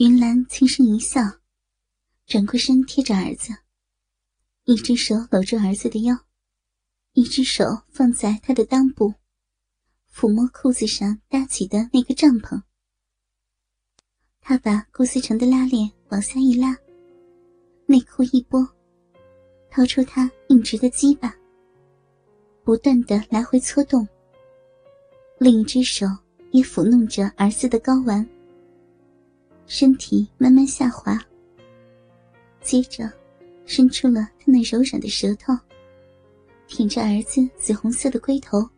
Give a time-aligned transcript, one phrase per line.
[0.00, 1.20] 云兰轻声一笑，
[2.24, 3.52] 转过身贴着儿子，
[4.64, 6.16] 一只手搂住儿子的腰，
[7.12, 9.12] 一只手放在他的裆部，
[10.10, 12.62] 抚摸裤子上搭起的那个帐篷。
[14.40, 16.74] 他把顾思成的拉链往下一拉，
[17.84, 18.66] 内裤一拨，
[19.70, 21.36] 掏出他硬直的鸡巴，
[22.64, 24.08] 不断的来回搓动。
[25.38, 26.06] 另一只手
[26.52, 28.26] 也抚弄着儿子的睾丸，
[29.70, 31.16] 身体慢慢下滑。
[32.60, 33.08] 接着，
[33.64, 35.56] 伸出了他那柔软的舌头，
[36.66, 38.68] 舔着儿子紫红色的龟头，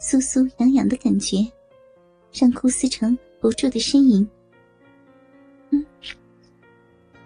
[0.00, 1.38] 酥酥痒痒的感觉，
[2.32, 4.24] 让顾思成不住的呻吟。
[5.70, 5.84] 嗯，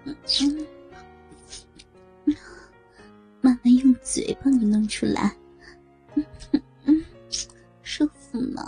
[0.07, 0.67] 嗯，
[3.43, 5.37] 慢慢用嘴帮你弄出来。
[6.15, 6.25] 嗯
[6.87, 7.05] 嗯
[7.83, 8.63] 舒服吗？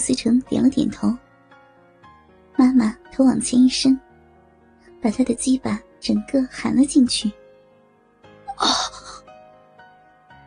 [0.00, 1.16] 思成点了点头。
[2.56, 3.96] 妈妈头往前一伸，
[5.00, 7.28] 把他的鸡巴整个含了进去。
[8.56, 8.66] 啊！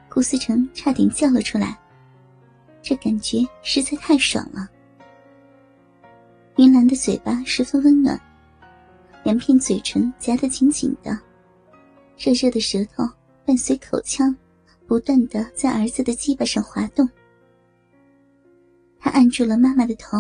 [0.10, 1.80] 顾思成差点叫了出来，
[2.82, 4.70] 这感觉实在太爽了。
[6.58, 8.20] 云兰的嘴巴十分温暖，
[9.24, 11.18] 两片嘴唇夹得紧紧的，
[12.16, 13.04] 热热的舌头
[13.44, 14.36] 伴随口腔，
[14.86, 17.10] 不断的在儿子的鸡巴上滑动。
[19.04, 20.18] 他按住了妈妈的头，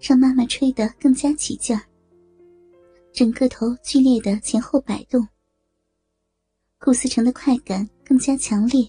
[0.00, 1.82] 让妈妈吹得更加起劲儿，
[3.12, 5.26] 整个头剧烈的前后摆动。
[6.78, 8.88] 顾思成的快感更加强烈，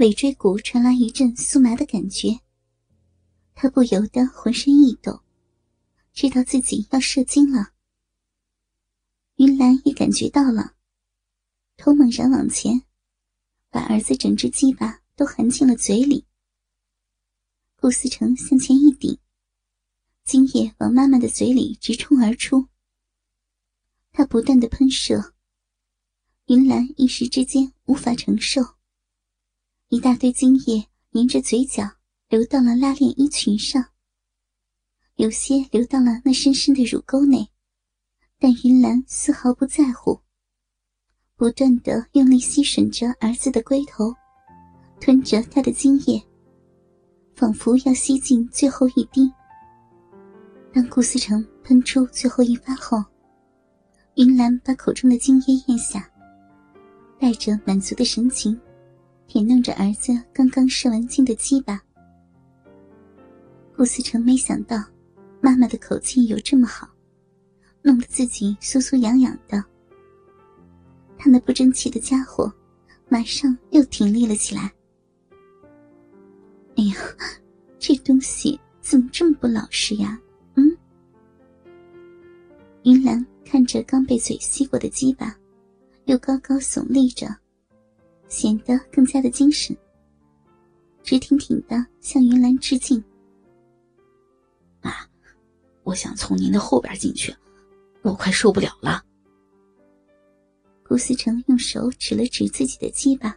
[0.00, 2.36] 尾椎骨传来一阵酥麻的感觉。
[3.54, 5.20] 他不由得浑身一抖，
[6.12, 7.74] 知道自己要射精了。
[9.36, 10.72] 云兰也感觉到了，
[11.76, 12.82] 头猛然往前，
[13.70, 16.24] 把儿子整只鸡巴都含进了嘴里。
[17.80, 19.18] 顾思成向前一顶，
[20.24, 22.68] 精液往妈妈的嘴里直冲而出。
[24.12, 25.34] 他不断的喷射，
[26.46, 28.60] 云兰一时之间无法承受，
[29.88, 31.98] 一大堆精液沿着嘴角。
[32.28, 33.82] 流到了拉链衣裙上，
[35.14, 37.48] 有些流到了那深深的乳沟内，
[38.38, 40.20] 但云兰丝毫不在乎，
[41.36, 44.14] 不断的用力吸吮着儿子的龟头，
[45.00, 46.22] 吞着他的精液，
[47.38, 49.32] 仿佛要吸尽最后一滴。
[50.72, 53.00] 当顾思成喷出最后一发后，
[54.16, 56.10] 云兰把口中的精液咽下，
[57.16, 58.60] 带着满足的神情，
[59.28, 61.80] 舔弄着儿子刚刚射完精的鸡巴。
[63.76, 64.76] 顾思成没想到，
[65.40, 66.88] 妈妈的口气有这么好，
[67.82, 69.64] 弄得自己酥酥痒痒的。
[71.16, 72.52] 他那不争气的家伙，
[73.08, 74.72] 马上又挺立了起来。
[76.78, 76.94] 哎呀，
[77.80, 80.16] 这东西怎么这么不老实呀？
[80.54, 80.78] 嗯。
[82.84, 85.36] 云兰看着刚被嘴吸过的鸡巴，
[86.04, 87.26] 又高高耸立着，
[88.28, 89.76] 显得更加的精神，
[91.02, 93.02] 直挺挺的向云兰致敬。
[94.80, 94.92] 妈，
[95.82, 97.34] 我想从您的后边进去，
[98.02, 99.04] 我快受不了了。
[100.86, 103.36] 顾思成用手指了指自己的鸡巴，哪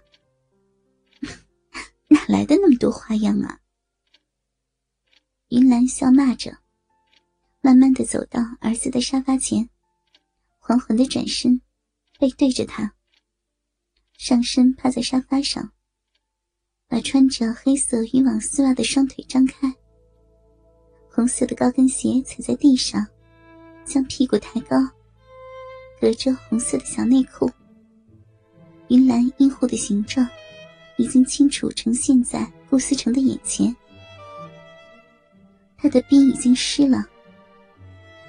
[2.31, 3.59] 来的那么多花样啊？
[5.49, 6.59] 云兰笑骂着，
[7.59, 9.69] 慢慢的走到儿子的沙发前，
[10.57, 11.61] 缓缓的转身，
[12.17, 12.93] 背对着他，
[14.17, 15.73] 上身趴在沙发上，
[16.87, 19.69] 把穿着黑色渔网丝袜的双腿张开。
[21.09, 23.05] 红色的高跟鞋踩在地上，
[23.83, 24.77] 将屁股抬高，
[25.99, 27.51] 隔着红色的小内裤。
[28.87, 30.25] 云兰阴户的形状，
[30.97, 33.75] 已经清楚呈现在顾思成的眼前。
[35.77, 37.03] 他的逼已经湿了，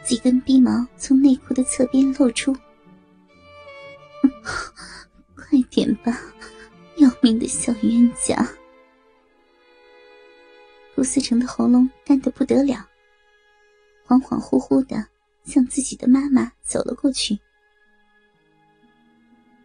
[0.03, 2.57] 几根逼毛从内裤的侧边露出。
[5.37, 6.19] 快点吧，
[6.97, 8.49] 要命的小冤家！
[10.95, 12.89] 顾思成的喉咙干得不得了，
[14.07, 15.07] 恍恍惚惚的
[15.45, 17.39] 向自己的妈妈走了过去。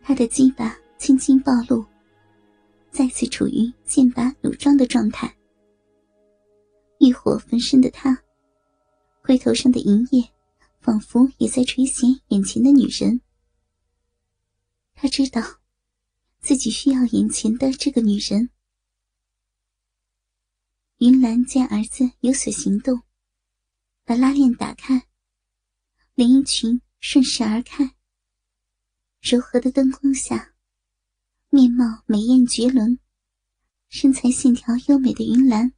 [0.04, 1.86] 他的鸡巴轻轻暴露，
[2.98, 5.32] 再次处于剑拔弩张的状态。
[7.00, 8.24] 欲火焚身的他，
[9.24, 10.28] 龟头上的银叶
[10.80, 13.22] 仿佛也在垂涎眼前的女人。
[14.96, 15.44] 他知道，
[16.40, 18.50] 自己需要眼前的这个女人。
[20.98, 23.04] 云兰见儿子有所行动，
[24.06, 25.08] 把拉链打开，
[26.16, 27.94] 连衣裙顺势而开。
[29.22, 30.56] 柔和的灯光下，
[31.50, 33.00] 面貌美艳绝伦、
[33.88, 35.72] 身材线条优美的云兰，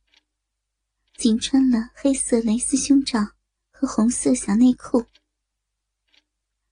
[1.16, 3.20] 仅穿了黑色蕾丝胸罩
[3.70, 5.06] 和红色小内裤。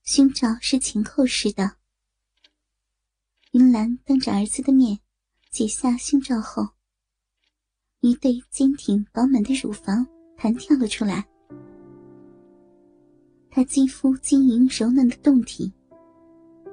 [0.02, 1.76] 胸罩是前扣式的。
[3.52, 4.98] 云兰当着儿子的面
[5.48, 6.68] 解下胸罩后，
[8.00, 10.04] 一对坚挺饱满的乳房
[10.36, 11.24] 弹跳了出来。
[13.48, 15.72] 她肌肤晶莹柔嫩的胴体，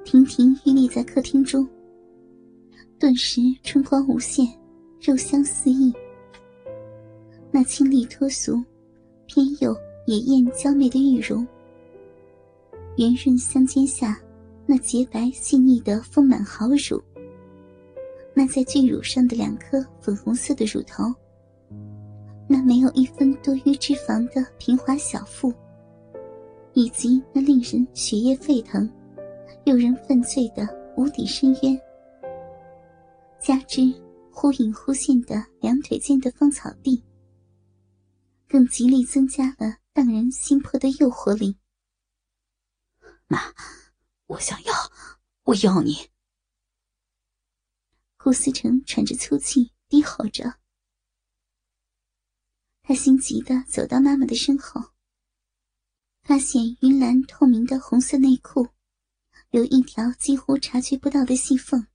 [0.04, 1.68] 亭亭玉立在客厅中，
[2.98, 4.46] 顿时春光无限，
[5.02, 5.92] 肉香四溢。
[7.50, 8.62] 那清丽脱俗、
[9.26, 9.76] 偏又
[10.06, 11.46] 野艳娇媚的玉容。
[12.96, 14.18] 圆润香肩下，
[14.64, 16.98] 那洁白细腻的丰满好乳；
[18.32, 21.12] 那在巨乳上的两颗粉红色的乳头；
[22.48, 25.52] 那没有一分多余脂肪的平滑小腹，
[26.72, 28.90] 以及那令人血液沸腾、
[29.64, 30.66] 诱人犯罪的
[30.96, 31.78] 无底深渊，
[33.46, 33.80] 加之
[34.32, 37.04] 忽隐忽现的两腿间的芳草地，
[38.48, 41.56] 更极力增加了荡人心魄的诱惑力。
[43.28, 43.38] 妈，
[44.26, 44.74] 我想要，
[45.44, 46.10] 我要你。
[48.16, 50.58] 顾思成喘着粗气，低吼着。
[52.82, 54.90] 他心急的走到妈妈的身后，
[56.24, 58.70] 发现云兰透明的红色内裤
[59.50, 61.86] 有一条几乎察觉不到的细缝，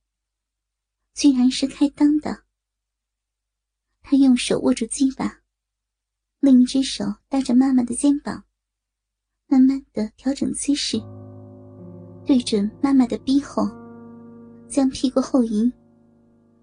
[1.14, 2.44] 居然是开裆的。
[4.02, 5.42] 他用手握住鸡巴，
[6.40, 8.44] 另一只手搭着妈妈的肩膀，
[9.48, 10.98] 慢慢的调整姿势。
[12.26, 13.68] 对准妈妈的逼后，
[14.68, 15.72] 将屁股后移，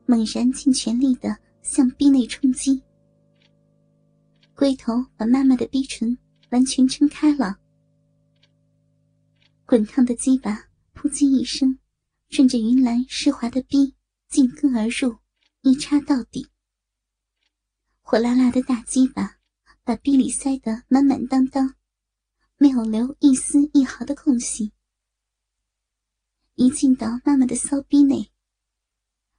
[0.06, 2.83] 猛然尽全力的向逼内冲击，
[4.55, 6.17] 龟头把妈妈的逼唇
[6.50, 7.59] 完全撑开了。
[9.67, 10.65] 滚烫的鸡巴
[10.95, 11.79] 扑叽一声，
[12.31, 13.95] 顺着云兰湿滑的逼
[14.29, 15.19] 进根而入，
[15.63, 16.49] 一插到底。
[18.01, 19.39] 火辣辣的大鸡巴
[19.85, 21.75] 把逼里塞得满满当当，
[22.57, 24.73] 没有留一丝一毫的空隙。
[26.55, 28.31] 一进到妈妈的骚逼内，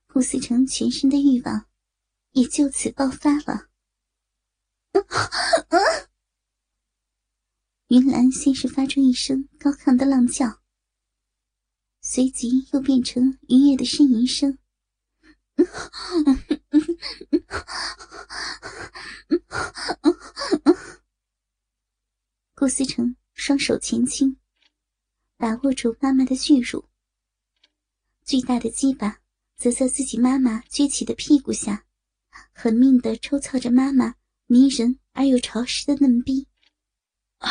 [0.08, 1.66] 顾思成全身的欲望
[2.32, 3.70] 也就此爆发了
[4.92, 5.04] 嗯。
[7.90, 10.62] 云兰先是发出一声高亢的浪叫，
[12.02, 14.59] 随即又变成愉悦的呻吟声。
[22.56, 24.38] 顾思成双手前倾，
[25.38, 26.90] 把握住妈妈的巨乳。
[28.26, 29.20] 巨大的鸡巴
[29.58, 31.86] 则在自己妈妈撅起的屁股下，
[32.54, 34.16] 狠命的抽操着妈妈
[34.46, 36.48] 迷人而又潮湿的嫩逼。
[37.38, 37.50] 啊，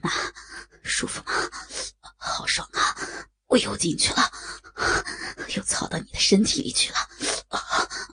[0.00, 0.10] 妈，
[0.82, 1.32] 舒服吗？
[2.16, 2.96] 好爽啊！
[3.48, 4.32] 我又进去了，
[5.56, 6.98] 又操到你的身体里去了。
[7.48, 7.58] 啊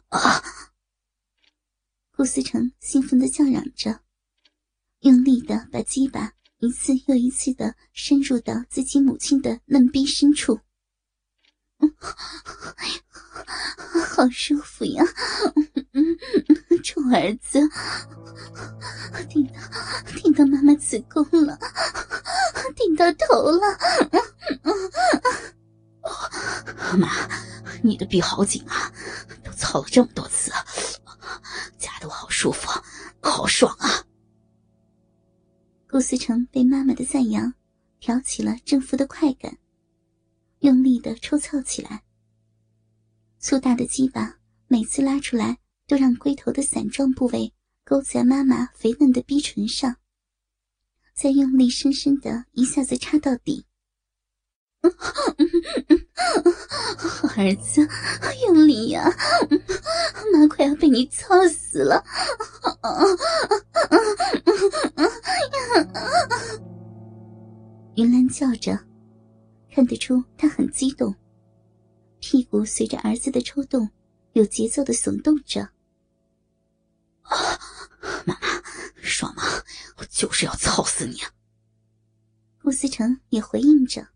[0.10, 0.44] 啊！
[2.16, 4.02] 顾思成兴奋的叫嚷着，
[5.00, 10.60] 用力的把鸡巴一次又一次的深入到自己母亲的嫩逼深处。
[14.12, 15.06] 好舒服呀！
[16.84, 17.60] 臭儿子，
[19.30, 19.54] 顶到
[20.22, 21.58] 顶到妈妈子宫了，
[22.76, 23.80] 顶到头了。
[26.90, 27.30] 妈妈，
[27.84, 28.92] 你的臂好紧啊，
[29.44, 30.52] 都操了这么多次，
[31.78, 32.68] 夹得我好舒服，
[33.22, 34.04] 好爽啊！
[35.88, 37.54] 顾思成被妈妈的赞扬
[38.00, 39.58] 挑起了征服的快感。
[40.60, 42.04] 用力的抽操起来，
[43.40, 47.54] 粗大的鸡巴每次拉出来，都让龟头的伞状部位
[47.84, 49.96] 勾在妈妈肥嫩的逼唇上，
[51.14, 53.66] 再用力深深的一下子插到底。
[57.38, 57.88] 儿子，
[58.46, 59.10] 用力呀！
[60.34, 62.04] 妈快要被你操死了！
[67.96, 68.78] 云兰叫着。
[69.72, 71.16] 看得出她很激动，
[72.20, 73.90] 屁股随着儿子的抽动，
[74.34, 75.70] 有节奏的耸动着。
[77.22, 77.38] 啊，
[78.26, 78.40] 妈妈，
[79.02, 79.44] 爽吗？
[79.98, 81.22] 我就是要操死你！
[82.62, 84.08] 顾思成也回应着。